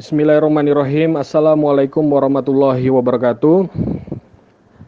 Bismillahirrahmanirrahim. 0.00 1.20
Assalamualaikum 1.20 2.00
warahmatullahi 2.00 2.88
wabarakatuh. 2.88 3.68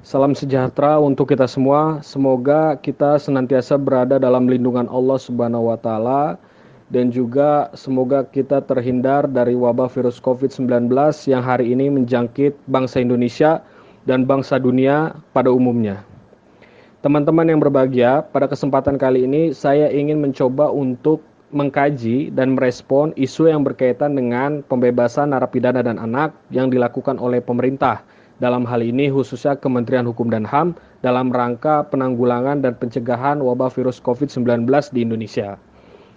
Salam 0.01 0.33
sejahtera 0.33 0.97
untuk 0.97 1.29
kita 1.29 1.45
semua. 1.45 2.01
Semoga 2.01 2.81
kita 2.81 3.21
senantiasa 3.21 3.77
berada 3.77 4.17
dalam 4.17 4.49
lindungan 4.49 4.89
Allah 4.89 5.21
Subhanahu 5.21 5.69
wa 5.69 5.77
taala 5.77 6.41
dan 6.89 7.13
juga 7.13 7.69
semoga 7.77 8.25
kita 8.25 8.65
terhindar 8.65 9.29
dari 9.29 9.53
wabah 9.53 9.93
virus 9.93 10.17
COVID-19 10.17 10.89
yang 11.29 11.45
hari 11.45 11.77
ini 11.77 11.93
menjangkit 11.93 12.57
bangsa 12.65 13.05
Indonesia 13.05 13.61
dan 14.09 14.25
bangsa 14.25 14.57
dunia 14.57 15.13
pada 15.37 15.53
umumnya. 15.53 16.09
Teman-teman 17.05 17.53
yang 17.53 17.61
berbahagia, 17.61 18.25
pada 18.33 18.49
kesempatan 18.49 18.97
kali 18.97 19.29
ini 19.29 19.53
saya 19.53 19.93
ingin 19.93 20.25
mencoba 20.25 20.73
untuk 20.73 21.21
mengkaji 21.53 22.33
dan 22.33 22.57
merespon 22.57 23.13
isu 23.15 23.53
yang 23.53 23.63
berkaitan 23.63 24.17
dengan 24.17 24.65
pembebasan 24.65 25.37
narapidana 25.37 25.85
dan 25.85 26.01
anak 26.01 26.33
yang 26.49 26.73
dilakukan 26.73 27.21
oleh 27.21 27.45
pemerintah. 27.45 28.01
Dalam 28.43 28.67
hal 28.67 28.83
ini 28.83 29.07
khususnya 29.07 29.55
Kementerian 29.55 30.09
Hukum 30.09 30.27
dan 30.27 30.43
HAM 30.43 30.75
dalam 31.05 31.31
rangka 31.31 31.87
penanggulangan 31.87 32.59
dan 32.59 32.75
pencegahan 32.75 33.39
wabah 33.39 33.71
virus 33.71 34.03
COVID-19 34.03 34.67
di 34.91 35.07
Indonesia. 35.07 35.61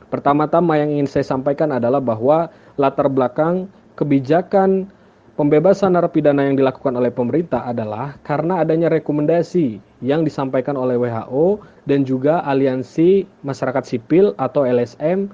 Pertama-tama 0.09 0.79
yang 0.79 0.89
ingin 0.89 1.05
saya 1.05 1.27
sampaikan 1.27 1.69
adalah 1.75 2.01
bahwa 2.01 2.49
latar 2.81 3.11
belakang 3.11 3.69
kebijakan 3.93 4.89
pembebasan 5.35 5.99
narapidana 5.99 6.47
yang 6.47 6.55
dilakukan 6.55 6.95
oleh 6.95 7.11
pemerintah 7.11 7.67
adalah 7.67 8.15
karena 8.23 8.63
adanya 8.63 8.87
rekomendasi 8.87 9.83
yang 9.99 10.23
disampaikan 10.23 10.79
oleh 10.79 10.95
WHO 10.95 11.59
dan 11.83 12.07
juga 12.07 12.39
Aliansi 12.47 13.27
Masyarakat 13.43 13.83
Sipil 13.83 14.31
atau 14.39 14.63
LSM 14.63 15.27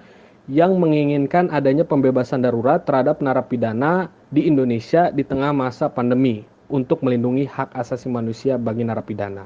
yang 0.49 0.81
menginginkan 0.81 1.53
adanya 1.53 1.85
pembebasan 1.85 2.41
darurat 2.41 2.81
terhadap 2.81 3.21
narapidana 3.21 4.09
di 4.33 4.49
Indonesia 4.49 5.13
di 5.13 5.21
tengah 5.21 5.53
masa 5.53 5.85
pandemi 5.87 6.43
untuk 6.73 7.05
melindungi 7.05 7.45
hak 7.45 7.69
asasi 7.77 8.09
manusia 8.09 8.57
bagi 8.57 8.81
narapidana. 8.81 9.45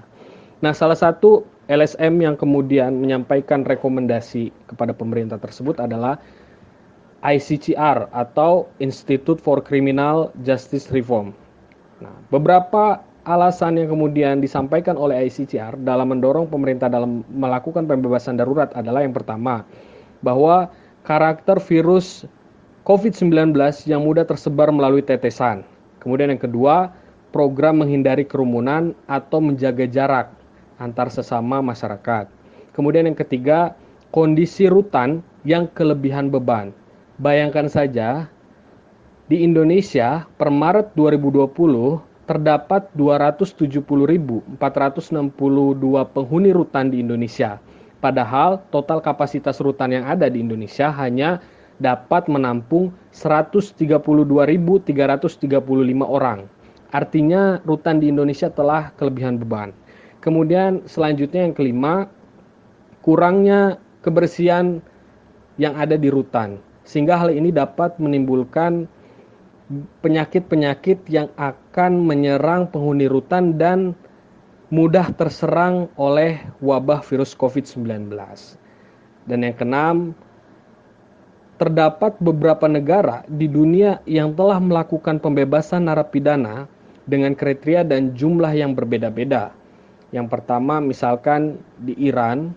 Nah, 0.64 0.72
salah 0.72 0.96
satu 0.96 1.44
LSM 1.68 2.24
yang 2.24 2.40
kemudian 2.40 2.96
menyampaikan 2.96 3.68
rekomendasi 3.68 4.56
kepada 4.72 4.96
pemerintah 4.96 5.36
tersebut 5.36 5.84
adalah 5.84 6.16
ICCR 7.26 8.14
atau 8.14 8.70
Institute 8.78 9.42
for 9.42 9.58
Criminal 9.66 10.30
Justice 10.46 10.94
Reform. 10.94 11.34
Nah, 11.98 12.14
beberapa 12.30 13.02
alasan 13.26 13.82
yang 13.82 13.90
kemudian 13.90 14.38
disampaikan 14.38 14.94
oleh 14.94 15.26
ICCR 15.26 15.82
dalam 15.82 16.14
mendorong 16.14 16.46
pemerintah 16.46 16.86
dalam 16.86 17.26
melakukan 17.34 17.90
pembebasan 17.90 18.38
darurat 18.38 18.70
adalah 18.78 19.02
yang 19.02 19.18
pertama, 19.18 19.66
bahwa 20.22 20.70
karakter 21.02 21.58
virus 21.58 22.30
COVID-19 22.86 23.58
yang 23.90 24.06
mudah 24.06 24.30
tersebar 24.30 24.70
melalui 24.70 25.02
tetesan. 25.02 25.66
Kemudian 25.98 26.30
yang 26.30 26.38
kedua, 26.38 26.94
program 27.34 27.82
menghindari 27.82 28.30
kerumunan 28.30 28.94
atau 29.10 29.42
menjaga 29.42 29.90
jarak 29.90 30.30
antar 30.78 31.10
sesama 31.10 31.66
masyarakat. 31.66 32.30
Kemudian 32.78 33.10
yang 33.10 33.18
ketiga, 33.18 33.74
kondisi 34.14 34.70
rutan 34.70 35.26
yang 35.42 35.66
kelebihan 35.74 36.30
beban 36.30 36.70
Bayangkan 37.16 37.72
saja, 37.72 38.28
di 39.32 39.40
Indonesia 39.40 40.28
per 40.36 40.52
Maret 40.52 40.92
2020 41.00 41.48
terdapat 42.28 42.92
270.462 42.92 44.60
penghuni 46.12 46.52
rutan 46.52 46.92
di 46.92 47.00
Indonesia. 47.00 47.64
Padahal 48.04 48.60
total 48.68 49.00
kapasitas 49.00 49.64
rutan 49.64 49.96
yang 49.96 50.04
ada 50.04 50.28
di 50.28 50.44
Indonesia 50.44 50.92
hanya 50.92 51.40
dapat 51.80 52.28
menampung 52.28 52.92
132.335 53.16 54.84
orang. 56.04 56.52
Artinya 56.92 57.64
rutan 57.64 58.04
di 58.04 58.12
Indonesia 58.12 58.52
telah 58.52 58.92
kelebihan 59.00 59.40
beban. 59.40 59.72
Kemudian 60.20 60.84
selanjutnya 60.84 61.48
yang 61.48 61.56
kelima, 61.56 62.12
kurangnya 63.00 63.80
kebersihan 64.04 64.84
yang 65.56 65.80
ada 65.80 65.96
di 65.96 66.12
rutan 66.12 66.60
sehingga 66.86 67.18
hal 67.18 67.34
ini 67.34 67.50
dapat 67.50 67.98
menimbulkan 67.98 68.86
penyakit-penyakit 70.06 71.10
yang 71.10 71.34
akan 71.36 72.06
menyerang 72.06 72.70
penghuni 72.70 73.10
rutan 73.10 73.58
dan 73.58 73.98
mudah 74.70 75.10
terserang 75.18 75.90
oleh 75.98 76.42
wabah 76.62 77.02
virus 77.02 77.34
COVID-19. 77.34 78.14
Dan 79.26 79.42
yang 79.42 79.56
keenam, 79.58 79.98
terdapat 81.58 82.20
beberapa 82.22 82.70
negara 82.70 83.26
di 83.26 83.50
dunia 83.50 84.04
yang 84.06 84.38
telah 84.38 84.62
melakukan 84.62 85.18
pembebasan 85.18 85.90
narapidana 85.90 86.70
dengan 87.10 87.34
kriteria 87.34 87.88
dan 87.88 88.14
jumlah 88.14 88.52
yang 88.54 88.78
berbeda-beda. 88.78 89.56
Yang 90.14 90.28
pertama 90.30 90.78
misalkan 90.84 91.58
di 91.82 91.98
Iran, 91.98 92.54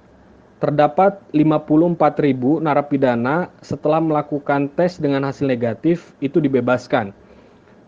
terdapat 0.59 1.23
54.000 1.31 2.63
narapidana 2.63 3.47
setelah 3.63 4.03
melakukan 4.03 4.67
tes 4.75 4.99
dengan 4.99 5.23
hasil 5.27 5.47
negatif 5.47 6.15
itu 6.19 6.43
dibebaskan. 6.43 7.15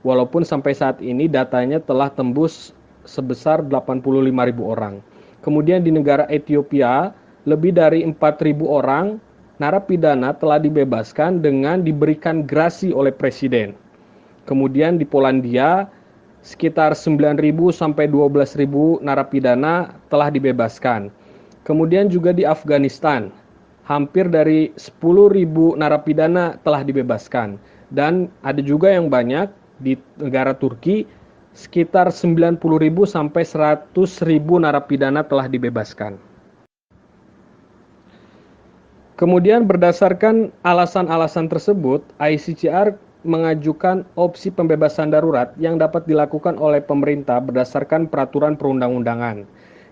Walaupun 0.07 0.47
sampai 0.47 0.73
saat 0.73 1.03
ini 1.03 1.27
datanya 1.27 1.83
telah 1.83 2.09
tembus 2.09 2.73
sebesar 3.05 3.61
85.000 3.67 4.63
orang. 4.63 5.03
Kemudian 5.45 5.83
di 5.85 5.93
negara 5.93 6.25
Ethiopia, 6.31 7.13
lebih 7.45 7.75
dari 7.75 8.07
4.000 8.07 8.65
orang 8.65 9.19
narapidana 9.61 10.33
telah 10.33 10.57
dibebaskan 10.57 11.45
dengan 11.45 11.85
diberikan 11.85 12.47
grasi 12.47 12.95
oleh 12.97 13.13
presiden. 13.13 13.77
Kemudian 14.49 14.97
di 14.97 15.05
Polandia, 15.05 15.91
sekitar 16.41 16.97
9.000 16.97 17.37
sampai 17.73 18.09
12.000 18.09 19.05
narapidana 19.05 20.01
telah 20.09 20.33
dibebaskan. 20.33 21.13
Kemudian 21.71 22.11
juga 22.11 22.35
di 22.35 22.43
Afghanistan, 22.43 23.31
hampir 23.87 24.27
dari 24.27 24.75
10.000 24.75 25.79
narapidana 25.79 26.59
telah 26.67 26.83
dibebaskan. 26.83 27.63
Dan 27.95 28.27
ada 28.43 28.59
juga 28.59 28.91
yang 28.91 29.07
banyak 29.07 29.47
di 29.79 29.95
negara 30.19 30.51
Turki, 30.51 31.07
sekitar 31.55 32.11
90.000 32.11 32.59
sampai 33.07 33.47
100.000 33.47 33.87
narapidana 34.59 35.23
telah 35.23 35.47
dibebaskan. 35.47 36.19
Kemudian 39.15 39.71
berdasarkan 39.71 40.51
alasan-alasan 40.67 41.47
tersebut, 41.47 42.03
ICCR 42.19 42.99
mengajukan 43.23 44.03
opsi 44.19 44.51
pembebasan 44.51 45.15
darurat 45.15 45.55
yang 45.55 45.79
dapat 45.79 46.03
dilakukan 46.11 46.59
oleh 46.59 46.83
pemerintah 46.83 47.39
berdasarkan 47.39 48.11
peraturan 48.11 48.59
perundang-undangan. 48.59 49.47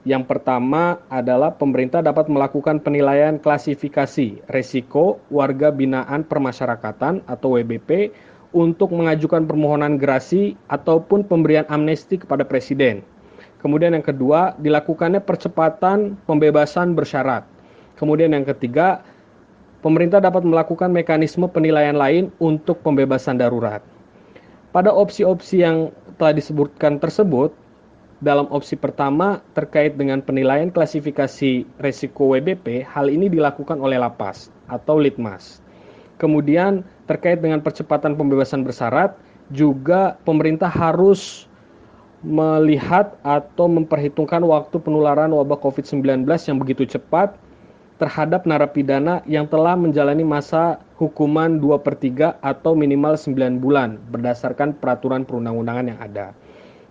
Yang 0.06 0.30
pertama 0.30 1.02
adalah 1.10 1.58
pemerintah 1.58 1.98
dapat 1.98 2.30
melakukan 2.30 2.78
penilaian 2.78 3.34
klasifikasi 3.38 4.46
resiko 4.46 5.18
warga 5.26 5.74
binaan 5.74 6.22
permasyarakatan 6.22 7.26
atau 7.26 7.58
WBP 7.58 8.14
untuk 8.54 8.94
mengajukan 8.94 9.44
permohonan 9.44 9.98
gerasi 9.98 10.54
ataupun 10.70 11.26
pemberian 11.26 11.66
amnesti 11.66 12.22
kepada 12.22 12.46
presiden. 12.46 13.02
Kemudian 13.58 13.90
yang 13.90 14.06
kedua, 14.06 14.54
dilakukannya 14.62 15.18
percepatan 15.18 16.14
pembebasan 16.30 16.94
bersyarat. 16.94 17.42
Kemudian 17.98 18.30
yang 18.30 18.46
ketiga, 18.46 19.02
pemerintah 19.82 20.22
dapat 20.22 20.46
melakukan 20.46 20.94
mekanisme 20.94 21.50
penilaian 21.50 21.98
lain 21.98 22.30
untuk 22.38 22.78
pembebasan 22.86 23.34
darurat. 23.34 23.82
Pada 24.70 24.94
opsi-opsi 24.94 25.66
yang 25.66 25.90
telah 26.22 26.38
disebutkan 26.38 27.02
tersebut, 27.02 27.50
dalam 28.18 28.50
opsi 28.50 28.74
pertama 28.74 29.38
terkait 29.54 29.94
dengan 29.94 30.18
penilaian 30.18 30.74
klasifikasi 30.74 31.62
resiko 31.78 32.34
WBP, 32.34 32.82
hal 32.82 33.06
ini 33.06 33.30
dilakukan 33.30 33.78
oleh 33.78 33.98
lapas 33.98 34.50
atau 34.66 34.98
litmas. 34.98 35.62
Kemudian 36.18 36.82
terkait 37.06 37.38
dengan 37.38 37.62
percepatan 37.62 38.18
pembebasan 38.18 38.66
bersyarat, 38.66 39.14
juga 39.54 40.18
pemerintah 40.26 40.68
harus 40.68 41.46
melihat 42.26 43.14
atau 43.22 43.70
memperhitungkan 43.70 44.42
waktu 44.42 44.76
penularan 44.82 45.30
wabah 45.30 45.62
COVID-19 45.62 46.26
yang 46.26 46.58
begitu 46.58 46.98
cepat 46.98 47.38
terhadap 48.02 48.46
narapidana 48.46 49.22
yang 49.26 49.46
telah 49.46 49.78
menjalani 49.78 50.26
masa 50.26 50.82
hukuman 50.98 51.62
2 51.62 51.78
per 51.78 51.94
3 51.94 52.42
atau 52.42 52.74
minimal 52.74 53.14
9 53.14 53.62
bulan 53.62 53.98
berdasarkan 54.10 54.74
peraturan 54.78 55.22
perundang-undangan 55.22 55.86
yang 55.94 56.00
ada. 56.02 56.34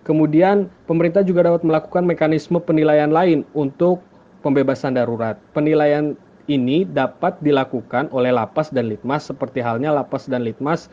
Kemudian 0.08 0.72
pemerintah 0.88 1.20
juga 1.20 1.44
dapat 1.44 1.68
melakukan 1.68 2.08
mekanisme 2.08 2.56
penilaian 2.64 3.12
lain 3.12 3.44
untuk 3.52 4.00
pembebasan 4.40 4.96
darurat. 4.96 5.36
Penilaian 5.52 6.16
ini 6.48 6.88
dapat 6.88 7.36
dilakukan 7.44 8.08
oleh 8.08 8.32
lapas 8.32 8.72
dan 8.72 8.88
litmas 8.88 9.28
seperti 9.28 9.60
halnya 9.60 9.92
lapas 9.92 10.24
dan 10.24 10.48
litmas 10.48 10.88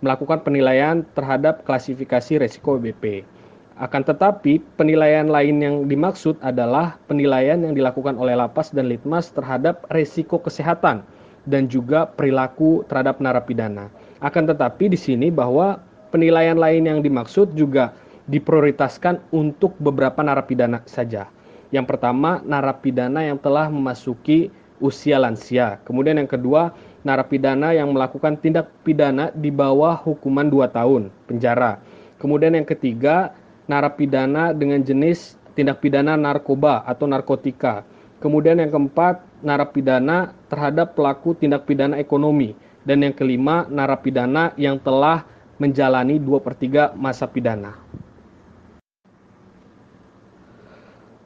melakukan 0.00 0.40
penilaian 0.40 1.04
terhadap 1.12 1.60
klasifikasi 1.68 2.40
resiko 2.40 2.80
BP. 2.80 3.28
Akan 3.76 4.00
tetapi, 4.00 4.62
penilaian 4.80 5.28
lain 5.28 5.60
yang 5.60 5.76
dimaksud 5.84 6.40
adalah 6.40 6.96
penilaian 7.04 7.60
yang 7.60 7.76
dilakukan 7.76 8.16
oleh 8.16 8.32
lapas 8.32 8.72
dan 8.72 8.88
litmas 8.88 9.28
terhadap 9.34 9.84
resiko 9.92 10.40
kesehatan 10.40 11.04
dan 11.44 11.68
juga 11.68 12.08
perilaku 12.08 12.86
terhadap 12.88 13.20
narapidana. 13.20 13.92
Akan 14.24 14.48
tetapi 14.48 14.88
di 14.88 14.96
sini 14.96 15.28
bahwa 15.28 15.82
penilaian 16.14 16.56
lain 16.56 16.86
yang 16.86 17.00
dimaksud 17.02 17.52
juga 17.58 17.92
diprioritaskan 18.28 19.20
untuk 19.32 19.76
beberapa 19.76 20.24
narapidana 20.24 20.80
saja. 20.88 21.28
Yang 21.74 21.96
pertama, 21.96 22.40
narapidana 22.46 23.26
yang 23.26 23.36
telah 23.36 23.66
memasuki 23.68 24.48
usia 24.78 25.18
lansia. 25.18 25.82
Kemudian 25.82 26.20
yang 26.20 26.30
kedua, 26.30 26.74
narapidana 27.02 27.74
yang 27.76 27.92
melakukan 27.92 28.38
tindak 28.38 28.70
pidana 28.86 29.30
di 29.34 29.50
bawah 29.50 29.98
hukuman 29.98 30.46
2 30.48 30.70
tahun 30.70 31.02
penjara. 31.26 31.82
Kemudian 32.18 32.56
yang 32.56 32.64
ketiga, 32.64 33.34
narapidana 33.66 34.56
dengan 34.56 34.80
jenis 34.80 35.36
tindak 35.52 35.84
pidana 35.84 36.16
narkoba 36.16 36.82
atau 36.88 37.04
narkotika. 37.04 37.84
Kemudian 38.22 38.56
yang 38.56 38.72
keempat, 38.72 39.20
narapidana 39.44 40.32
terhadap 40.48 40.96
pelaku 40.96 41.36
tindak 41.36 41.68
pidana 41.68 42.00
ekonomi. 42.00 42.56
Dan 42.84 43.04
yang 43.04 43.16
kelima, 43.16 43.64
narapidana 43.68 44.52
yang 44.60 44.80
telah 44.80 45.24
menjalani 45.56 46.20
2 46.20 46.44
per 46.44 46.54
3 46.56 46.96
masa 46.96 47.24
pidana. 47.28 47.76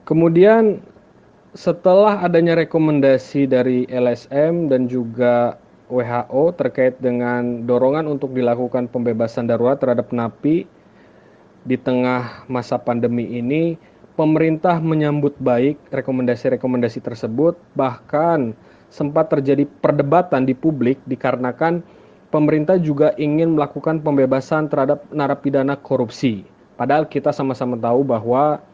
Kemudian 0.08 0.80
setelah 1.52 2.24
adanya 2.24 2.56
rekomendasi 2.56 3.44
dari 3.44 3.84
LSM 3.92 4.72
dan 4.72 4.88
juga 4.88 5.60
WHO 5.92 6.56
terkait 6.56 6.96
dengan 6.96 7.68
dorongan 7.68 8.08
untuk 8.08 8.32
dilakukan 8.32 8.88
pembebasan 8.88 9.52
darurat 9.52 9.76
terhadap 9.76 10.08
napi 10.08 10.64
di 11.68 11.76
tengah 11.76 12.48
masa 12.48 12.80
pandemi 12.80 13.36
ini, 13.36 13.76
pemerintah 14.16 14.80
menyambut 14.80 15.36
baik 15.36 15.76
rekomendasi-rekomendasi 15.92 17.04
tersebut, 17.04 17.60
bahkan 17.76 18.56
sempat 18.88 19.28
terjadi 19.28 19.68
perdebatan 19.84 20.48
di 20.48 20.56
publik 20.56 20.96
dikarenakan 21.04 21.84
pemerintah 22.32 22.80
juga 22.80 23.12
ingin 23.20 23.60
melakukan 23.60 24.00
pembebasan 24.00 24.72
terhadap 24.72 25.04
narapidana 25.12 25.76
korupsi. 25.76 26.48
Padahal 26.80 27.04
kita 27.04 27.28
sama-sama 27.28 27.76
tahu 27.76 28.08
bahwa 28.08 28.64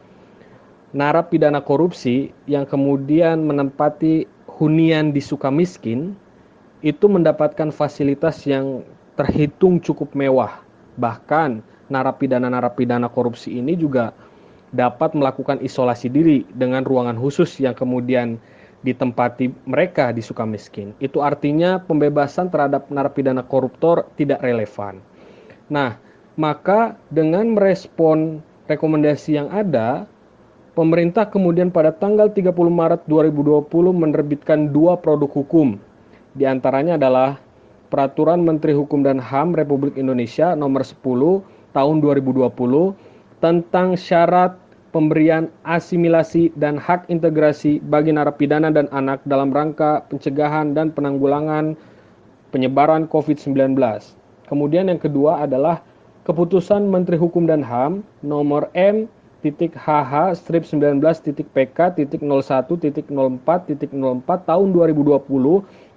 narapidana 0.95 1.59
korupsi 1.59 2.31
yang 2.47 2.63
kemudian 2.63 3.43
menempati 3.43 4.23
hunian 4.47 5.11
di 5.11 5.19
Sukamiskin 5.19 6.15
itu 6.79 7.05
mendapatkan 7.11 7.67
fasilitas 7.75 8.47
yang 8.47 8.87
terhitung 9.19 9.83
cukup 9.83 10.15
mewah. 10.15 10.63
Bahkan 10.95 11.59
narapidana-narapidana 11.91 13.11
korupsi 13.11 13.59
ini 13.59 13.75
juga 13.75 14.15
dapat 14.71 15.11
melakukan 15.11 15.59
isolasi 15.59 16.07
diri 16.07 16.47
dengan 16.55 16.87
ruangan 16.87 17.19
khusus 17.19 17.59
yang 17.59 17.75
kemudian 17.75 18.39
ditempati 18.87 19.51
mereka 19.67 20.15
di 20.15 20.23
Sukamiskin. 20.23 20.95
Itu 21.03 21.19
artinya 21.19 21.83
pembebasan 21.83 22.47
terhadap 22.47 22.87
narapidana 22.87 23.43
koruptor 23.43 24.07
tidak 24.15 24.39
relevan. 24.39 25.03
Nah, 25.67 25.99
maka 26.39 26.95
dengan 27.11 27.51
merespon 27.51 28.39
rekomendasi 28.71 29.41
yang 29.41 29.49
ada, 29.51 30.07
pemerintah 30.75 31.25
kemudian 31.31 31.71
pada 31.71 31.95
tanggal 31.95 32.27
30 32.27 32.51
Maret 32.51 33.07
2020 33.07 33.65
menerbitkan 33.95 34.69
dua 34.69 34.99
produk 34.99 35.31
hukum. 35.31 35.79
Di 36.35 36.43
antaranya 36.43 36.99
adalah 36.99 37.39
Peraturan 37.87 38.43
Menteri 38.43 38.75
Hukum 38.75 39.07
dan 39.07 39.23
HAM 39.23 39.55
Republik 39.55 39.95
Indonesia 39.95 40.51
nomor 40.51 40.83
10 40.83 40.99
tahun 41.71 41.95
2020 42.03 42.51
tentang 43.39 43.95
syarat 43.95 44.59
pemberian 44.91 45.47
asimilasi 45.63 46.51
dan 46.59 46.75
hak 46.75 47.07
integrasi 47.07 47.79
bagi 47.79 48.11
narapidana 48.11 48.67
dan 48.67 48.91
anak 48.91 49.23
dalam 49.23 49.55
rangka 49.55 50.03
pencegahan 50.11 50.75
dan 50.75 50.91
penanggulangan 50.91 51.79
penyebaran 52.51 53.07
COVID-19. 53.07 53.79
Kemudian 54.51 54.91
yang 54.91 54.99
kedua 54.99 55.45
adalah 55.47 55.79
keputusan 56.27 56.89
Menteri 56.89 57.15
Hukum 57.15 57.47
dan 57.47 57.63
HAM 57.63 58.03
nomor 58.25 58.67
M 58.75 59.07
titik 59.45 59.77
HH 59.77 60.41
strip 60.41 60.65
19 60.65 60.97
titik 61.21 61.45
PK 61.53 62.01
titik 62.01 62.25
01 62.25 62.65
titik 62.81 63.05
04 63.13 63.45
titik 63.69 63.93
04 63.93 64.25
tahun 64.25 64.67
2020 64.73 65.21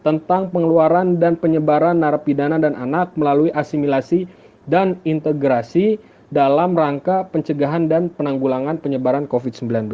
tentang 0.04 0.52
pengeluaran 0.52 1.16
dan 1.16 1.32
penyebaran 1.40 1.96
narapidana 1.96 2.60
dan 2.60 2.76
anak 2.76 3.16
melalui 3.16 3.48
asimilasi 3.56 4.28
dan 4.68 5.00
integrasi 5.08 5.96
dalam 6.28 6.76
rangka 6.76 7.24
pencegahan 7.32 7.88
dan 7.88 8.12
penanggulangan 8.12 8.76
penyebaran 8.76 9.24
COVID-19. 9.24 9.88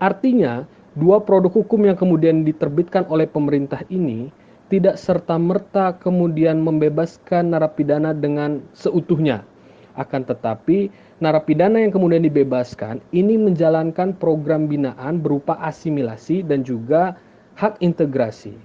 Artinya, 0.00 0.64
dua 0.96 1.20
produk 1.20 1.52
hukum 1.52 1.84
yang 1.84 2.00
kemudian 2.00 2.40
diterbitkan 2.40 3.04
oleh 3.12 3.28
pemerintah 3.28 3.84
ini 3.92 4.32
tidak 4.72 4.96
serta-merta 4.96 6.00
kemudian 6.00 6.64
membebaskan 6.64 7.52
narapidana 7.52 8.16
dengan 8.16 8.64
seutuhnya. 8.72 9.44
Akan 9.92 10.24
tetapi, 10.24 10.88
narapidana 11.22 11.78
yang 11.78 11.94
kemudian 11.94 12.26
dibebaskan 12.26 12.98
ini 13.14 13.38
menjalankan 13.38 14.18
program 14.18 14.66
binaan 14.66 15.22
berupa 15.22 15.54
asimilasi 15.62 16.42
dan 16.42 16.66
juga 16.66 17.14
hak 17.54 17.78
integrasi. 17.78 18.58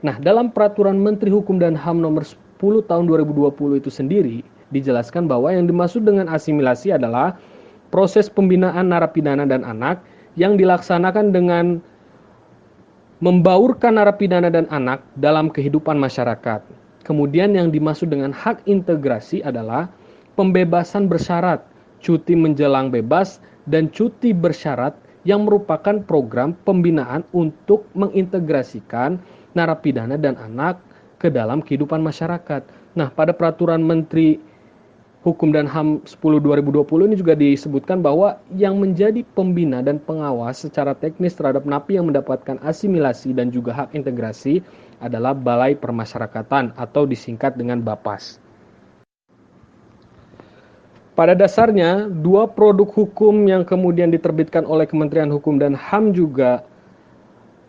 Nah, 0.00 0.16
dalam 0.16 0.48
peraturan 0.48 0.96
Menteri 0.96 1.28
Hukum 1.28 1.60
dan 1.60 1.76
HAM 1.76 2.00
nomor 2.00 2.24
10 2.24 2.88
tahun 2.88 3.04
2020 3.04 3.76
itu 3.76 3.90
sendiri, 3.92 4.38
dijelaskan 4.72 5.28
bahwa 5.28 5.52
yang 5.52 5.68
dimaksud 5.68 6.08
dengan 6.08 6.32
asimilasi 6.32 6.96
adalah 6.96 7.36
proses 7.92 8.32
pembinaan 8.32 8.88
narapidana 8.88 9.44
dan 9.44 9.66
anak 9.66 10.00
yang 10.38 10.56
dilaksanakan 10.56 11.34
dengan 11.34 11.82
membaurkan 13.18 13.98
narapidana 13.98 14.48
dan 14.48 14.70
anak 14.70 15.02
dalam 15.18 15.50
kehidupan 15.50 15.98
masyarakat. 15.98 16.62
Kemudian 17.02 17.58
yang 17.58 17.74
dimaksud 17.74 18.12
dengan 18.14 18.30
hak 18.30 18.62
integrasi 18.70 19.42
adalah 19.42 19.90
pembebasan 20.38 21.10
bersyarat, 21.10 21.64
cuti 22.02 22.34
menjelang 22.34 22.90
bebas, 22.90 23.42
dan 23.68 23.92
cuti 23.92 24.32
bersyarat 24.32 24.96
yang 25.28 25.44
merupakan 25.44 26.00
program 26.06 26.56
pembinaan 26.64 27.26
untuk 27.36 27.84
mengintegrasikan 27.92 29.20
narapidana 29.52 30.16
dan 30.16 30.40
anak 30.40 30.80
ke 31.18 31.28
dalam 31.28 31.60
kehidupan 31.60 32.00
masyarakat. 32.00 32.64
Nah, 32.96 33.12
pada 33.12 33.34
peraturan 33.34 33.82
Menteri 33.82 34.38
Hukum 35.18 35.50
dan 35.50 35.66
HAM 35.66 36.06
10 36.06 36.40
2020 36.40 37.10
ini 37.10 37.16
juga 37.18 37.34
disebutkan 37.34 37.98
bahwa 37.98 38.38
yang 38.54 38.78
menjadi 38.78 39.26
pembina 39.34 39.82
dan 39.82 39.98
pengawas 39.98 40.62
secara 40.62 40.94
teknis 40.94 41.34
terhadap 41.34 41.66
napi 41.66 41.98
yang 41.98 42.06
mendapatkan 42.06 42.56
asimilasi 42.62 43.34
dan 43.34 43.50
juga 43.50 43.74
hak 43.74 43.98
integrasi 43.98 44.62
adalah 45.02 45.34
Balai 45.34 45.74
Permasyarakatan 45.74 46.78
atau 46.78 47.02
disingkat 47.02 47.58
dengan 47.58 47.82
BAPAS. 47.82 48.47
Pada 51.18 51.34
dasarnya, 51.34 52.06
dua 52.06 52.46
produk 52.46 52.86
hukum 52.86 53.50
yang 53.50 53.66
kemudian 53.66 54.06
diterbitkan 54.14 54.62
oleh 54.62 54.86
Kementerian 54.86 55.34
Hukum 55.34 55.58
dan 55.58 55.74
HAM 55.74 56.14
juga 56.14 56.62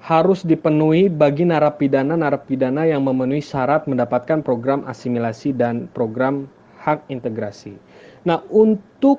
harus 0.05 0.45
dipenuhi 0.45 1.09
bagi 1.09 1.49
narapidana-narapidana 1.49 2.85
yang 2.85 3.01
memenuhi 3.01 3.41
syarat 3.41 3.89
mendapatkan 3.89 4.45
program 4.45 4.85
asimilasi 4.85 5.57
dan 5.57 5.89
program 5.97 6.45
hak 6.77 7.01
integrasi. 7.09 7.73
Nah, 8.21 8.45
untuk 8.53 9.17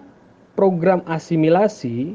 program 0.54 1.02
asimilasi 1.10 2.14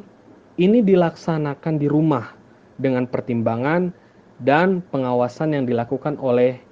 ini 0.56 0.80
dilaksanakan 0.88 1.76
di 1.84 1.92
rumah 1.92 2.32
dengan 2.80 3.12
pertimbangan 3.12 3.92
dan 4.40 4.80
pengawasan 4.88 5.52
yang 5.52 5.68
dilakukan 5.68 6.16
oleh 6.24 6.64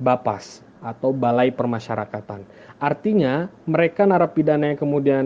BAPAS 0.00 0.65
atau 0.86 1.10
Balai 1.10 1.50
Permasyarakatan. 1.50 2.46
Artinya, 2.78 3.50
mereka 3.66 4.06
narapidana 4.06 4.70
yang 4.70 4.78
kemudian 4.78 5.24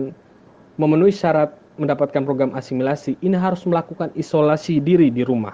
memenuhi 0.81 1.13
syarat 1.13 1.53
mendapatkan 1.77 2.25
program 2.25 2.51
asimilasi 2.57 3.15
ini 3.21 3.37
harus 3.37 3.63
melakukan 3.69 4.09
isolasi 4.17 4.81
diri 4.81 5.13
di 5.13 5.21
rumah 5.21 5.53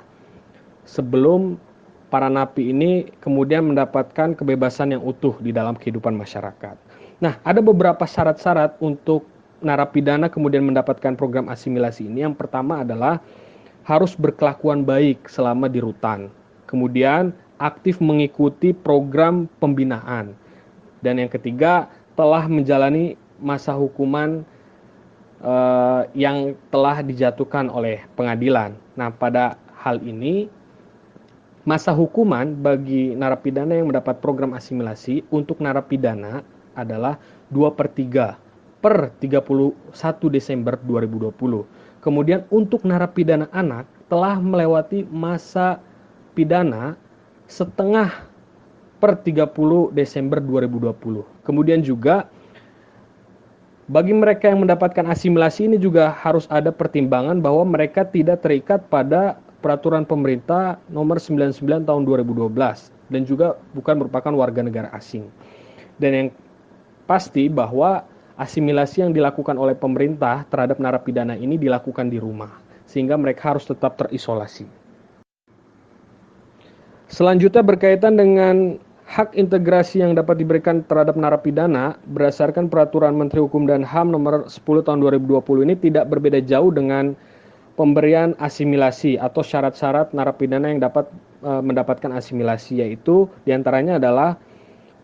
sebelum 0.88 1.60
para 2.08 2.32
napi 2.32 2.72
ini 2.72 3.12
kemudian 3.20 3.68
mendapatkan 3.68 4.34
kebebasan 4.34 4.96
yang 4.96 5.04
utuh 5.04 5.36
di 5.44 5.52
dalam 5.52 5.76
kehidupan 5.76 6.16
masyarakat. 6.16 6.80
Nah, 7.20 7.36
ada 7.44 7.60
beberapa 7.60 8.08
syarat-syarat 8.08 8.80
untuk 8.80 9.28
narapidana 9.60 10.32
kemudian 10.32 10.64
mendapatkan 10.64 11.20
program 11.20 11.52
asimilasi 11.52 12.08
ini. 12.08 12.24
Yang 12.24 12.40
pertama 12.40 12.88
adalah 12.88 13.20
harus 13.84 14.16
berkelakuan 14.16 14.88
baik 14.88 15.28
selama 15.28 15.68
di 15.68 15.84
rutan. 15.84 16.32
Kemudian 16.68 17.36
aktif 17.58 18.02
mengikuti 18.02 18.74
program 18.74 19.50
pembinaan. 19.62 20.34
Dan 21.02 21.22
yang 21.22 21.30
ketiga, 21.30 21.90
telah 22.18 22.50
menjalani 22.50 23.14
masa 23.38 23.78
hukuman 23.78 24.42
uh, 25.42 26.10
yang 26.18 26.58
telah 26.74 27.06
dijatuhkan 27.06 27.70
oleh 27.70 28.02
pengadilan. 28.18 28.74
Nah, 28.98 29.14
pada 29.14 29.62
hal 29.78 30.02
ini 30.02 30.50
masa 31.68 31.94
hukuman 31.94 32.58
bagi 32.58 33.14
narapidana 33.14 33.76
yang 33.78 33.92
mendapat 33.94 34.18
program 34.24 34.56
asimilasi 34.56 35.28
untuk 35.30 35.62
narapidana 35.62 36.42
adalah 36.74 37.20
2 37.52 37.78
per 37.78 37.88
3 37.92 38.82
per 38.82 39.12
31 39.20 39.74
Desember 40.32 40.80
2020. 40.80 42.02
Kemudian 42.02 42.46
untuk 42.54 42.88
narapidana 42.88 43.52
anak 43.52 43.90
telah 44.08 44.40
melewati 44.40 45.04
masa 45.12 45.84
pidana 46.38 46.96
setengah 47.48 48.28
per 49.00 49.20
30 49.24 49.96
Desember 49.96 50.44
2020. 50.44 51.24
Kemudian 51.48 51.80
juga 51.82 52.28
bagi 53.88 54.12
mereka 54.12 54.52
yang 54.52 54.68
mendapatkan 54.68 55.08
asimilasi 55.08 55.72
ini 55.72 55.78
juga 55.80 56.12
harus 56.12 56.44
ada 56.52 56.76
pertimbangan 56.76 57.40
bahwa 57.40 57.64
mereka 57.64 58.04
tidak 58.04 58.44
terikat 58.44 58.84
pada 58.92 59.40
peraturan 59.64 60.04
pemerintah 60.04 60.76
nomor 60.92 61.24
99 61.24 61.88
tahun 61.88 62.02
2012 62.04 62.52
dan 63.08 63.22
juga 63.24 63.56
bukan 63.72 63.96
merupakan 64.04 64.34
warga 64.36 64.60
negara 64.60 64.92
asing. 64.92 65.32
Dan 65.96 66.12
yang 66.14 66.28
pasti 67.08 67.48
bahwa 67.48 68.04
asimilasi 68.36 69.08
yang 69.08 69.16
dilakukan 69.16 69.56
oleh 69.56 69.74
pemerintah 69.74 70.44
terhadap 70.52 70.78
narapidana 70.78 71.40
ini 71.40 71.56
dilakukan 71.56 72.12
di 72.12 72.20
rumah 72.20 72.60
sehingga 72.84 73.16
mereka 73.16 73.56
harus 73.56 73.64
tetap 73.66 73.96
terisolasi. 73.96 74.87
Selanjutnya 77.08 77.64
berkaitan 77.64 78.20
dengan 78.20 78.76
hak 79.08 79.32
integrasi 79.40 80.04
yang 80.04 80.20
dapat 80.20 80.44
diberikan 80.44 80.84
terhadap 80.84 81.16
narapidana 81.16 81.96
berdasarkan 82.12 82.68
peraturan 82.68 83.16
Menteri 83.16 83.40
Hukum 83.40 83.64
dan 83.64 83.80
HAM 83.80 84.12
nomor 84.12 84.52
10 84.52 84.84
tahun 84.84 85.00
2020 85.00 85.64
ini 85.64 85.76
tidak 85.80 86.12
berbeda 86.12 86.44
jauh 86.44 86.68
dengan 86.76 87.16
pemberian 87.80 88.36
asimilasi 88.44 89.16
atau 89.16 89.40
syarat-syarat 89.40 90.12
narapidana 90.12 90.68
yang 90.68 90.84
dapat 90.84 91.08
e, 91.40 91.52
mendapatkan 91.64 92.12
asimilasi 92.12 92.84
yaitu 92.84 93.32
di 93.48 93.56
antaranya 93.56 93.96
adalah 93.96 94.36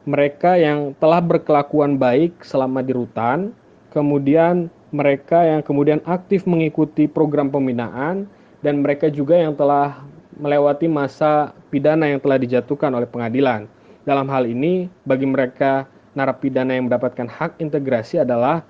mereka 0.03 0.59
yang 0.59 0.91
telah 0.99 1.23
berkelakuan 1.23 1.95
baik 1.95 2.43
selama 2.43 2.83
di 2.83 2.91
rutan, 2.91 3.55
kemudian 3.95 4.67
mereka 4.91 5.47
yang 5.47 5.63
kemudian 5.63 6.03
aktif 6.03 6.43
mengikuti 6.43 7.07
program 7.07 7.47
pembinaan 7.47 8.27
dan 8.59 8.83
mereka 8.83 9.07
juga 9.07 9.39
yang 9.39 9.55
telah 9.55 10.03
melewati 10.37 10.89
masa 10.89 11.53
pidana 11.69 12.09
yang 12.09 12.19
telah 12.21 12.37
dijatuhkan 12.39 12.93
oleh 12.93 13.07
pengadilan. 13.09 13.69
Dalam 14.03 14.27
hal 14.27 14.49
ini, 14.49 14.91
bagi 15.07 15.27
mereka 15.27 15.87
narapidana 16.13 16.77
yang 16.77 16.91
mendapatkan 16.91 17.25
hak 17.25 17.57
integrasi 17.57 18.21
adalah 18.21 18.61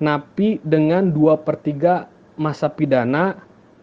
napi 0.00 0.62
dengan 0.62 1.12
2 1.12 1.44
per 1.44 1.60
3 1.60 2.38
masa 2.40 2.72
pidana 2.72 3.36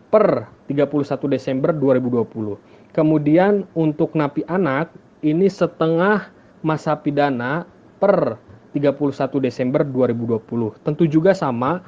per 0.10 0.50
31 0.72 1.30
Desember 1.30 1.70
2020. 1.76 2.58
Kemudian 2.96 3.68
untuk 3.78 4.18
napi 4.18 4.42
anak, 4.50 4.90
ini 5.22 5.46
setengah 5.52 6.32
masa 6.66 6.98
pidana 6.98 7.70
per 8.02 8.40
31 8.74 9.38
Desember 9.38 9.86
2020. 9.86 10.78
Tentu 10.82 11.04
juga 11.06 11.38
sama, 11.38 11.86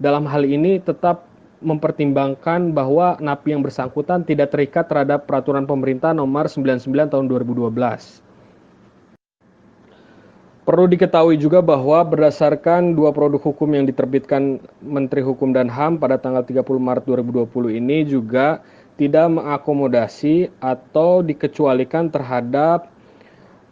dalam 0.00 0.24
hal 0.28 0.44
ini 0.44 0.80
tetap 0.80 1.29
mempertimbangkan 1.60 2.72
bahwa 2.72 3.20
napi 3.20 3.52
yang 3.52 3.60
bersangkutan 3.60 4.24
tidak 4.24 4.52
terikat 4.52 4.88
terhadap 4.88 5.28
peraturan 5.28 5.68
pemerintah 5.68 6.16
nomor 6.16 6.48
99 6.48 7.12
tahun 7.12 7.24
2012. 7.28 8.30
Perlu 10.60 10.86
diketahui 10.86 11.34
juga 11.40 11.58
bahwa 11.64 11.98
berdasarkan 12.04 12.94
dua 12.94 13.10
produk 13.10 13.42
hukum 13.42 13.74
yang 13.74 13.88
diterbitkan 13.88 14.60
Menteri 14.78 15.18
Hukum 15.24 15.50
dan 15.50 15.66
HAM 15.66 15.98
pada 15.98 16.14
tanggal 16.20 16.46
30 16.46 16.62
Maret 16.62 17.04
2020 17.08 17.80
ini 17.80 18.06
juga 18.06 18.62
tidak 18.94 19.40
mengakomodasi 19.40 20.52
atau 20.60 21.24
dikecualikan 21.24 22.12
terhadap 22.12 22.92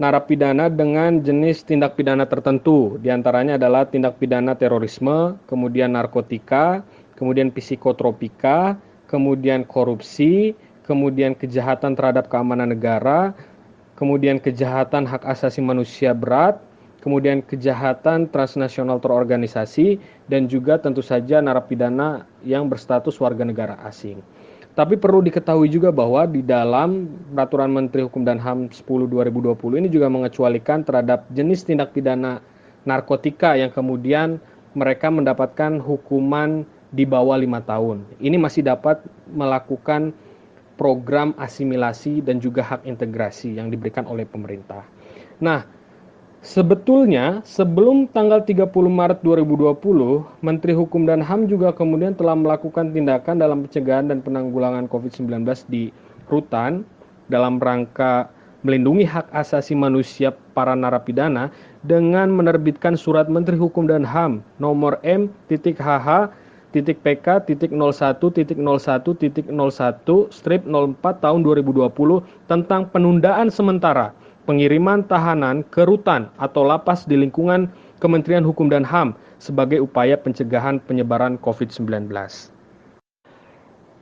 narapidana 0.00 0.72
dengan 0.72 1.20
jenis 1.20 1.66
tindak 1.66 1.94
pidana 1.98 2.24
tertentu. 2.24 2.96
Di 3.02 3.12
antaranya 3.12 3.58
adalah 3.60 3.84
tindak 3.86 4.16
pidana 4.16 4.58
terorisme, 4.58 5.36
kemudian 5.50 5.92
narkotika, 5.92 6.86
kemudian 7.18 7.50
psikotropika, 7.50 8.78
kemudian 9.10 9.66
korupsi, 9.66 10.54
kemudian 10.86 11.34
kejahatan 11.34 11.98
terhadap 11.98 12.30
keamanan 12.30 12.70
negara, 12.70 13.34
kemudian 13.98 14.38
kejahatan 14.38 15.02
hak 15.02 15.26
asasi 15.26 15.58
manusia 15.58 16.14
berat, 16.14 16.62
kemudian 17.02 17.42
kejahatan 17.42 18.30
transnasional 18.30 19.02
terorganisasi, 19.02 19.98
dan 20.30 20.46
juga 20.46 20.78
tentu 20.78 21.02
saja 21.02 21.42
narapidana 21.42 22.22
yang 22.46 22.70
berstatus 22.70 23.18
warga 23.18 23.42
negara 23.42 23.74
asing. 23.82 24.22
Tapi 24.78 24.94
perlu 24.94 25.18
diketahui 25.26 25.66
juga 25.66 25.90
bahwa 25.90 26.22
di 26.22 26.38
dalam 26.38 27.10
Peraturan 27.34 27.74
Menteri 27.74 28.06
Hukum 28.06 28.22
dan 28.22 28.38
HAM 28.38 28.70
10 28.70 29.10
2020 29.10 29.58
ini 29.74 29.90
juga 29.90 30.06
mengecualikan 30.06 30.86
terhadap 30.86 31.26
jenis 31.34 31.66
tindak 31.66 31.90
pidana 31.90 32.38
narkotika 32.86 33.58
yang 33.58 33.74
kemudian 33.74 34.38
mereka 34.78 35.10
mendapatkan 35.10 35.82
hukuman 35.82 36.62
di 36.92 37.04
bawah 37.04 37.36
lima 37.36 37.60
tahun. 37.60 38.04
Ini 38.20 38.36
masih 38.40 38.64
dapat 38.64 39.04
melakukan 39.28 40.16
program 40.78 41.34
asimilasi 41.36 42.22
dan 42.22 42.38
juga 42.38 42.62
hak 42.62 42.86
integrasi 42.86 43.58
yang 43.58 43.68
diberikan 43.68 44.06
oleh 44.06 44.24
pemerintah. 44.24 44.86
Nah, 45.42 45.66
sebetulnya 46.40 47.42
sebelum 47.42 48.06
tanggal 48.14 48.46
30 48.46 48.70
Maret 48.70 49.20
2020, 49.26 50.22
Menteri 50.40 50.72
Hukum 50.78 51.02
dan 51.04 51.18
HAM 51.20 51.50
juga 51.50 51.74
kemudian 51.74 52.14
telah 52.14 52.38
melakukan 52.38 52.94
tindakan 52.94 53.42
dalam 53.42 53.66
pencegahan 53.66 54.06
dan 54.08 54.22
penanggulangan 54.22 54.86
COVID-19 54.86 55.44
di 55.66 55.90
rutan 56.30 56.86
dalam 57.26 57.58
rangka 57.58 58.30
melindungi 58.66 59.06
hak 59.06 59.30
asasi 59.30 59.74
manusia 59.78 60.34
para 60.54 60.74
narapidana 60.74 61.50
dengan 61.86 62.26
menerbitkan 62.34 62.98
surat 62.98 63.30
Menteri 63.30 63.54
Hukum 63.54 63.86
dan 63.86 64.02
HAM 64.02 64.42
nomor 64.58 64.98
M.HH 65.06 66.30
titik 66.70 67.00
PK 67.00 67.48
titik 67.48 67.72
01 67.72 68.20
titik 68.34 68.58
01 68.60 69.20
titik 69.20 69.46
01 69.48 70.28
strip 70.28 70.62
04 70.68 71.24
tahun 71.24 71.40
2020 71.40 71.88
tentang 72.44 72.88
penundaan 72.92 73.48
sementara 73.48 74.12
pengiriman 74.44 75.04
tahanan 75.04 75.64
ke 75.68 75.84
rutan 75.84 76.32
atau 76.40 76.64
lapas 76.64 77.04
di 77.04 77.20
lingkungan 77.20 77.68
Kementerian 78.00 78.46
Hukum 78.46 78.72
dan 78.72 78.86
HAM 78.86 79.12
sebagai 79.42 79.82
upaya 79.82 80.14
pencegahan 80.14 80.78
penyebaran 80.80 81.36
COVID-19. 81.42 82.08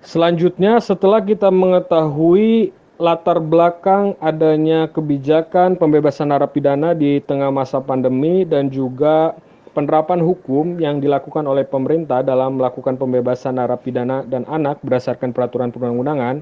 Selanjutnya, 0.07 0.79
setelah 0.79 1.19
kita 1.19 1.51
mengetahui 1.51 2.71
latar 2.97 3.43
belakang 3.43 4.17
adanya 4.23 4.89
kebijakan 4.89 5.77
pembebasan 5.77 6.33
narapidana 6.33 6.97
di 6.97 7.21
tengah 7.25 7.53
masa 7.53 7.83
pandemi 7.83 8.47
dan 8.47 8.73
juga 8.73 9.37
penerapan 9.76 10.25
hukum 10.25 10.80
yang 10.80 11.04
dilakukan 11.04 11.45
oleh 11.45 11.68
pemerintah 11.68 12.25
dalam 12.25 12.56
melakukan 12.56 12.97
pembebasan 12.97 13.61
narapidana 13.61 14.25
dan 14.25 14.49
anak 14.49 14.80
berdasarkan 14.80 15.37
peraturan 15.37 15.68
perundang-undangan. 15.68 16.40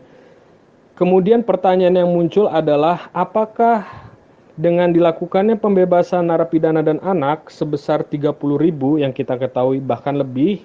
Kemudian 0.95 1.43
pertanyaan 1.43 1.99
yang 1.99 2.15
muncul 2.15 2.47
adalah 2.47 3.11
apakah 3.11 3.83
dengan 4.55 4.95
dilakukannya 4.95 5.59
pembebasan 5.59 6.31
narapidana 6.31 6.87
dan 6.87 7.03
anak 7.03 7.51
sebesar 7.51 8.07
30 8.07 8.39
ribu 8.55 9.03
yang 9.03 9.11
kita 9.11 9.35
ketahui 9.35 9.83
bahkan 9.83 10.15
lebih 10.15 10.63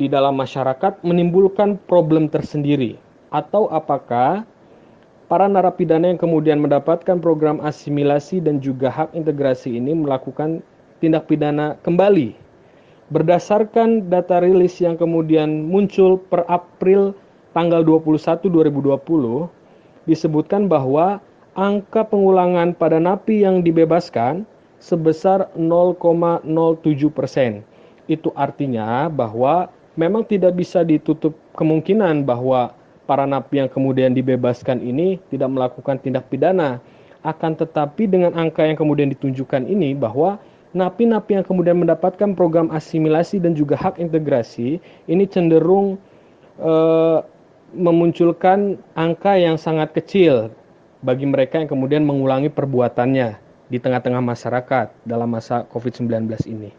di 0.00 0.08
dalam 0.08 0.40
masyarakat 0.40 1.04
menimbulkan 1.04 1.76
problem 1.84 2.32
tersendiri 2.32 2.96
atau 3.28 3.68
apakah 3.68 4.48
para 5.28 5.44
narapidana 5.44 6.08
yang 6.08 6.16
kemudian 6.16 6.64
mendapatkan 6.64 7.20
program 7.20 7.60
asimilasi 7.60 8.40
dan 8.40 8.64
juga 8.64 8.88
hak 8.88 9.12
integrasi 9.12 9.76
ini 9.76 9.92
melakukan 9.92 10.64
tindak 11.00 11.26
pidana 11.26 11.80
kembali. 11.82 12.36
Berdasarkan 13.10 14.06
data 14.06 14.38
rilis 14.38 14.78
yang 14.78 14.94
kemudian 14.94 15.66
muncul 15.66 16.20
per 16.30 16.46
April 16.46 17.10
tanggal 17.50 17.82
21 17.82 18.46
2020 18.46 19.50
disebutkan 20.06 20.70
bahwa 20.70 21.18
angka 21.58 22.06
pengulangan 22.06 22.70
pada 22.78 23.02
napi 23.02 23.42
yang 23.42 23.66
dibebaskan 23.66 24.46
sebesar 24.78 25.50
0,07 25.58 26.46
persen. 27.10 27.66
Itu 28.06 28.30
artinya 28.38 29.10
bahwa 29.10 29.68
memang 29.98 30.22
tidak 30.24 30.56
bisa 30.56 30.86
ditutup 30.86 31.34
kemungkinan 31.58 32.22
bahwa 32.22 32.72
para 33.10 33.26
napi 33.26 33.58
yang 33.58 33.70
kemudian 33.70 34.14
dibebaskan 34.14 34.78
ini 34.78 35.18
tidak 35.34 35.50
melakukan 35.50 35.98
tindak 35.98 36.30
pidana. 36.30 36.78
Akan 37.20 37.52
tetapi 37.52 38.08
dengan 38.08 38.32
angka 38.32 38.64
yang 38.64 38.80
kemudian 38.80 39.12
ditunjukkan 39.12 39.68
ini 39.68 39.92
bahwa 39.92 40.40
napi-napi 40.70 41.40
yang 41.40 41.46
kemudian 41.46 41.78
mendapatkan 41.78 42.34
program 42.38 42.70
asimilasi 42.70 43.42
dan 43.42 43.58
juga 43.58 43.74
hak 43.74 43.98
integrasi 43.98 44.78
ini 45.10 45.24
cenderung 45.26 45.98
e, 46.62 46.72
memunculkan 47.74 48.78
angka 48.94 49.34
yang 49.38 49.58
sangat 49.58 49.94
kecil 49.94 50.50
bagi 51.02 51.26
mereka 51.26 51.58
yang 51.58 51.70
kemudian 51.70 52.06
mengulangi 52.06 52.52
perbuatannya 52.52 53.38
di 53.70 53.78
tengah-tengah 53.78 54.22
masyarakat 54.22 54.86
dalam 55.06 55.30
masa 55.30 55.62
COVID-19 55.70 56.26
ini. 56.50 56.70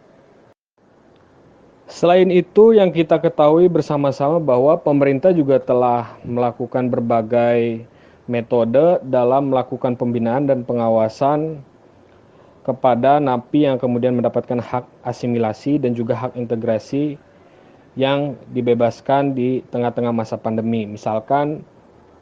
Selain 1.92 2.32
itu, 2.32 2.72
yang 2.72 2.88
kita 2.88 3.20
ketahui 3.20 3.68
bersama-sama 3.68 4.40
bahwa 4.40 4.80
pemerintah 4.80 5.36
juga 5.36 5.60
telah 5.60 6.16
melakukan 6.24 6.88
berbagai 6.88 7.84
metode 8.32 9.04
dalam 9.04 9.52
melakukan 9.52 10.00
pembinaan 10.00 10.48
dan 10.48 10.64
pengawasan 10.64 11.60
kepada 12.62 13.18
napi 13.18 13.66
yang 13.66 13.82
kemudian 13.82 14.14
mendapatkan 14.14 14.62
hak 14.62 14.86
asimilasi 15.02 15.82
dan 15.82 15.98
juga 15.98 16.14
hak 16.14 16.38
integrasi 16.38 17.18
yang 17.98 18.40
dibebaskan 18.54 19.34
di 19.36 19.66
tengah-tengah 19.74 20.14
masa 20.14 20.40
pandemi. 20.40 20.88
Misalkan 20.88 21.66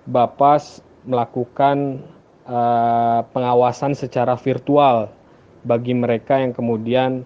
Bapas 0.09 0.81
melakukan 1.05 2.01
uh, 2.49 3.21
pengawasan 3.29 3.93
secara 3.93 4.33
virtual 4.33 5.13
bagi 5.61 5.93
mereka 5.93 6.41
yang 6.41 6.55
kemudian 6.55 7.21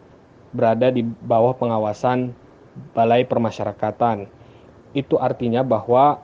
berada 0.51 0.91
di 0.91 1.05
bawah 1.05 1.55
pengawasan 1.55 2.36
Balai 2.91 3.24
Permasyarakatan. 3.24 4.27
Itu 4.91 5.22
artinya 5.22 5.63
bahwa 5.63 6.20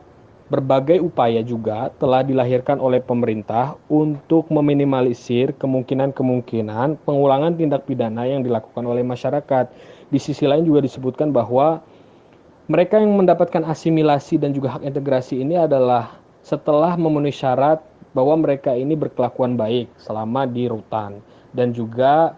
berbagai 0.50 0.98
upaya 0.98 1.46
juga 1.46 1.94
telah 2.02 2.26
dilahirkan 2.26 2.82
oleh 2.82 2.98
pemerintah 2.98 3.78
untuk 3.86 4.50
meminimalisir 4.50 5.54
kemungkinan-kemungkinan 5.62 7.06
pengulangan 7.06 7.54
tindak 7.54 7.86
pidana 7.86 8.26
yang 8.26 8.42
dilakukan 8.42 8.82
oleh 8.82 9.06
masyarakat. 9.06 9.70
Di 10.10 10.18
sisi 10.18 10.50
lain 10.50 10.66
juga 10.66 10.82
disebutkan 10.82 11.30
bahwa 11.30 11.86
mereka 12.66 12.98
yang 12.98 13.14
mendapatkan 13.14 13.62
asimilasi 13.62 14.42
dan 14.42 14.54
juga 14.54 14.78
hak 14.78 14.90
integrasi 14.90 15.42
ini 15.46 15.58
adalah 15.58 16.18
setelah 16.42 16.98
memenuhi 16.98 17.34
syarat 17.34 17.82
bahwa 18.14 18.42
mereka 18.42 18.74
ini 18.74 18.98
berkelakuan 18.98 19.54
baik 19.54 19.86
selama 20.02 20.50
di 20.50 20.66
rutan 20.66 21.22
dan 21.54 21.78
juga 21.78 22.34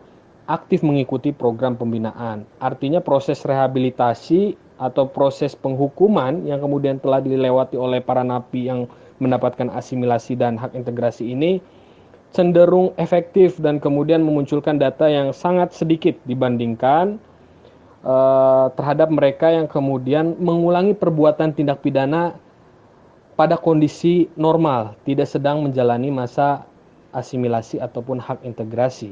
aktif 0.51 0.83
mengikuti 0.83 1.31
program 1.31 1.79
pembinaan. 1.79 2.43
Artinya 2.59 2.99
proses 2.99 3.39
rehabilitasi 3.47 4.59
atau 4.75 5.07
proses 5.07 5.55
penghukuman 5.55 6.43
yang 6.43 6.59
kemudian 6.59 6.99
telah 6.99 7.23
dilewati 7.23 7.79
oleh 7.79 8.03
para 8.03 8.27
napi 8.27 8.67
yang 8.67 8.91
mendapatkan 9.23 9.71
asimilasi 9.71 10.35
dan 10.35 10.59
hak 10.59 10.75
integrasi 10.75 11.31
ini 11.31 11.63
cenderung 12.31 12.95
efektif 12.95 13.59
dan 13.59 13.77
kemudian 13.77 14.23
memunculkan 14.23 14.79
data 14.79 15.07
yang 15.11 15.35
sangat 15.35 15.75
sedikit 15.75 16.15
dibandingkan 16.23 17.19
uh, 18.07 18.71
terhadap 18.73 19.11
mereka 19.11 19.51
yang 19.51 19.67
kemudian 19.67 20.39
mengulangi 20.39 20.95
perbuatan 20.95 21.51
tindak 21.51 21.83
pidana 21.83 22.35
pada 23.35 23.59
kondisi 23.59 24.31
normal, 24.39 24.95
tidak 25.03 25.27
sedang 25.27 25.63
menjalani 25.63 26.11
masa 26.11 26.67
asimilasi 27.11 27.83
ataupun 27.83 28.19
hak 28.21 28.43
integrasi. 28.47 29.11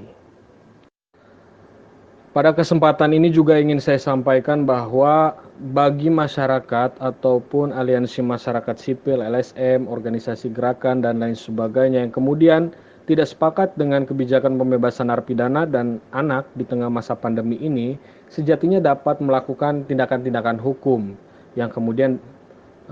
Pada 2.29 2.53
kesempatan 2.53 3.09
ini 3.17 3.33
juga 3.33 3.57
ingin 3.57 3.81
saya 3.81 3.97
sampaikan 3.97 4.61
bahwa 4.61 5.33
bagi 5.73 6.13
masyarakat 6.13 7.01
ataupun 7.01 7.73
aliansi 7.73 8.21
masyarakat 8.21 8.77
sipil, 8.77 9.25
LSM, 9.25 9.89
organisasi 9.89 10.53
gerakan 10.53 11.01
dan 11.01 11.17
lain 11.17 11.33
sebagainya 11.33 12.05
yang 12.05 12.13
kemudian 12.13 12.69
tidak 13.09 13.25
sepakat 13.25 13.73
dengan 13.73 14.05
kebijakan 14.05 14.61
pembebasan 14.61 15.09
narapidana 15.09 15.65
dan 15.65 15.97
anak 16.13 16.45
di 16.53 16.61
tengah 16.69 16.93
masa 16.93 17.17
pandemi 17.17 17.57
ini, 17.57 17.97
sejatinya 18.29 18.77
dapat 18.77 19.17
melakukan 19.25 19.89
tindakan-tindakan 19.89 20.61
hukum 20.61 21.17
yang 21.57 21.73
kemudian 21.73 22.21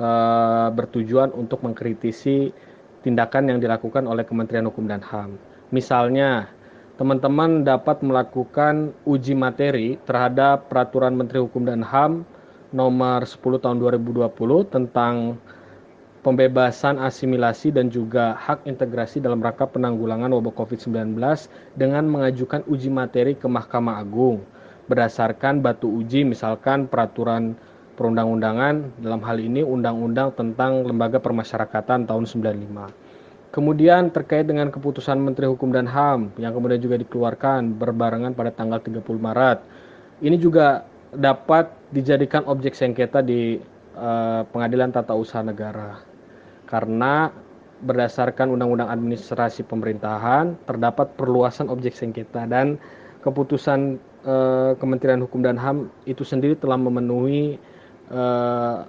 uh, 0.02 0.74
bertujuan 0.74 1.30
untuk 1.38 1.62
mengkritisi 1.62 2.50
tindakan 3.06 3.54
yang 3.54 3.62
dilakukan 3.62 4.10
oleh 4.10 4.26
Kementerian 4.26 4.66
Hukum 4.66 4.90
dan 4.90 5.06
HAM. 5.06 5.38
Misalnya, 5.70 6.50
teman-teman 6.98 7.62
dapat 7.62 8.02
melakukan 8.02 8.90
uji 9.06 9.38
materi 9.38 10.02
terhadap 10.10 10.66
Peraturan 10.66 11.14
Menteri 11.14 11.46
Hukum 11.46 11.62
dan 11.62 11.86
HAM 11.86 12.26
nomor 12.74 13.22
10 13.22 13.38
tahun 13.62 13.78
2020 13.78 14.26
tentang 14.74 15.38
pembebasan 16.26 16.98
asimilasi 16.98 17.70
dan 17.70 17.94
juga 17.94 18.34
hak 18.36 18.66
integrasi 18.66 19.22
dalam 19.22 19.40
rangka 19.40 19.70
penanggulangan 19.70 20.34
wabah 20.34 20.58
COVID-19 20.58 21.16
dengan 21.78 22.04
mengajukan 22.10 22.66
uji 22.66 22.90
materi 22.90 23.38
ke 23.38 23.46
Mahkamah 23.46 24.02
Agung 24.02 24.42
berdasarkan 24.90 25.62
batu 25.62 25.86
uji 25.88 26.26
misalkan 26.26 26.90
peraturan 26.90 27.54
perundang-undangan 27.94 29.06
dalam 29.06 29.22
hal 29.22 29.38
ini 29.38 29.62
undang-undang 29.62 30.34
tentang 30.34 30.82
lembaga 30.82 31.22
permasyarakatan 31.22 32.10
tahun 32.10 32.26
95. 32.26 33.07
Kemudian 33.48 34.12
terkait 34.12 34.44
dengan 34.44 34.68
keputusan 34.68 35.16
Menteri 35.18 35.48
Hukum 35.48 35.72
dan 35.72 35.88
HAM 35.88 36.36
yang 36.36 36.52
kemudian 36.52 36.84
juga 36.84 37.00
dikeluarkan 37.00 37.80
berbarengan 37.80 38.36
pada 38.36 38.52
tanggal 38.52 38.84
30 38.84 39.02
Maret. 39.08 39.64
Ini 40.20 40.36
juga 40.36 40.84
dapat 41.16 41.72
dijadikan 41.96 42.44
objek 42.52 42.76
sengketa 42.76 43.24
di 43.24 43.56
uh, 43.96 44.44
Pengadilan 44.52 44.92
Tata 44.92 45.16
Usaha 45.16 45.40
Negara. 45.40 46.04
Karena 46.68 47.32
berdasarkan 47.80 48.52
Undang-Undang 48.52 48.90
Administrasi 48.90 49.64
Pemerintahan 49.64 50.58
terdapat 50.68 51.14
perluasan 51.16 51.72
objek 51.72 51.96
sengketa 51.96 52.44
dan 52.50 52.76
keputusan 53.24 54.02
uh, 54.28 54.76
Kementerian 54.76 55.24
Hukum 55.24 55.40
dan 55.40 55.56
HAM 55.56 55.88
itu 56.04 56.28
sendiri 56.28 56.60
telah 56.60 56.76
memenuhi 56.76 57.56
uh, 58.12 58.84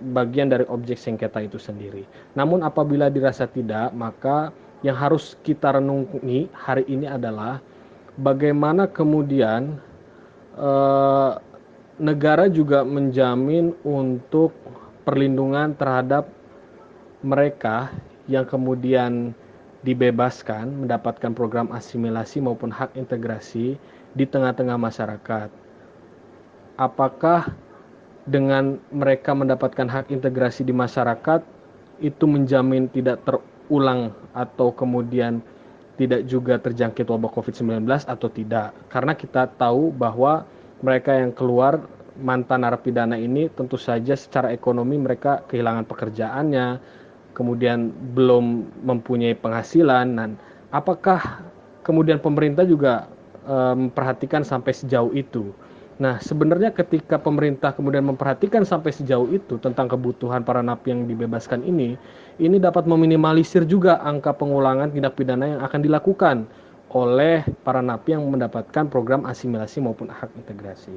bagian 0.00 0.48
dari 0.48 0.64
objek 0.66 0.96
sengketa 0.96 1.44
itu 1.44 1.60
sendiri. 1.60 2.08
Namun 2.32 2.64
apabila 2.64 3.12
dirasa 3.12 3.44
tidak, 3.44 3.92
maka 3.92 4.50
yang 4.80 4.96
harus 4.96 5.36
kita 5.44 5.76
renungi 5.76 6.48
hari 6.56 6.88
ini 6.88 7.04
adalah 7.04 7.60
bagaimana 8.16 8.88
kemudian 8.88 9.76
eh, 10.56 11.32
negara 12.00 12.48
juga 12.48 12.80
menjamin 12.80 13.76
untuk 13.84 14.56
perlindungan 15.04 15.76
terhadap 15.76 16.32
mereka 17.20 17.92
yang 18.24 18.48
kemudian 18.48 19.36
dibebaskan 19.84 20.84
mendapatkan 20.84 21.32
program 21.32 21.68
asimilasi 21.72 22.40
maupun 22.40 22.72
hak 22.72 22.96
integrasi 22.96 23.76
di 24.12 24.24
tengah-tengah 24.24 24.76
masyarakat. 24.76 25.48
Apakah 26.80 27.52
dengan 28.30 28.78
mereka 28.94 29.34
mendapatkan 29.34 29.90
hak 29.90 30.14
integrasi 30.14 30.62
di 30.62 30.70
masyarakat 30.70 31.42
itu 31.98 32.24
menjamin 32.24 32.86
tidak 32.86 33.20
terulang 33.26 34.14
atau 34.32 34.70
kemudian 34.70 35.42
tidak 35.98 36.24
juga 36.24 36.56
terjangkit 36.56 37.04
wabah 37.04 37.28
COVID-19 37.28 37.84
atau 38.08 38.28
tidak. 38.32 38.72
Karena 38.88 39.12
kita 39.12 39.50
tahu 39.58 39.92
bahwa 39.92 40.48
mereka 40.80 41.12
yang 41.12 41.34
keluar 41.34 41.82
mantan 42.16 42.64
narapidana 42.64 43.20
ini 43.20 43.52
tentu 43.52 43.76
saja 43.76 44.16
secara 44.16 44.48
ekonomi 44.54 44.96
mereka 44.96 45.44
kehilangan 45.44 45.84
pekerjaannya, 45.84 46.80
kemudian 47.36 47.92
belum 48.16 48.64
mempunyai 48.86 49.36
penghasilan 49.36 50.06
dan 50.16 50.30
apakah 50.72 51.44
kemudian 51.84 52.16
pemerintah 52.16 52.64
juga 52.64 53.10
memperhatikan 53.50 54.46
sampai 54.46 54.72
sejauh 54.72 55.10
itu. 55.12 55.50
Nah, 56.00 56.16
sebenarnya 56.16 56.72
ketika 56.72 57.20
pemerintah 57.20 57.76
kemudian 57.76 58.08
memperhatikan 58.08 58.64
sampai 58.64 58.88
sejauh 58.88 59.28
itu 59.36 59.60
tentang 59.60 59.84
kebutuhan 59.84 60.40
para 60.40 60.64
napi 60.64 60.96
yang 60.96 61.04
dibebaskan 61.04 61.60
ini, 61.60 62.00
ini 62.40 62.56
dapat 62.56 62.88
meminimalisir 62.88 63.68
juga 63.68 64.00
angka 64.00 64.32
pengulangan 64.32 64.88
tindak 64.96 65.12
pidana 65.20 65.44
yang 65.44 65.60
akan 65.60 65.80
dilakukan 65.84 66.36
oleh 66.96 67.44
para 67.68 67.84
napi 67.84 68.16
yang 68.16 68.24
mendapatkan 68.24 68.88
program 68.88 69.28
asimilasi 69.28 69.84
maupun 69.84 70.08
hak 70.08 70.32
integrasi. 70.40 70.96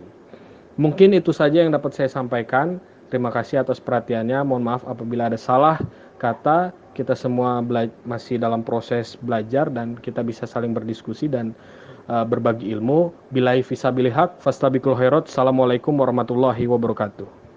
Mungkin 0.79 1.13
itu 1.13 1.35
saja 1.35 1.61
yang 1.61 1.75
dapat 1.75 1.93
saya 1.93 2.07
sampaikan. 2.07 2.79
Terima 3.11 3.29
kasih 3.29 3.61
atas 3.61 3.77
perhatiannya. 3.77 4.41
Mohon 4.41 4.63
maaf 4.71 4.83
apabila 4.87 5.27
ada 5.29 5.37
salah 5.37 5.77
kata. 6.17 6.73
Kita 6.97 7.13
semua 7.17 7.61
masih 8.05 8.37
dalam 8.37 8.61
proses 8.61 9.17
belajar 9.21 9.69
dan 9.69 9.97
kita 9.97 10.21
bisa 10.21 10.45
saling 10.45 10.73
berdiskusi 10.73 11.25
dan 11.25 11.53
uh, 12.07 12.23
berbagi 12.23 12.71
ilmu. 12.71 13.11
Bilai 13.29 13.61
fisabilihak, 13.61 14.39
fastabikul 14.39 14.95
khairat. 14.95 15.27
Assalamualaikum 15.29 15.93
warahmatullahi 15.95 16.65
wabarakatuh. 16.67 17.42